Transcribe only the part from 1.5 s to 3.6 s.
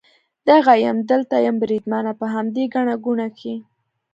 بریدمنه، په همدې ګڼه ګوڼه کې.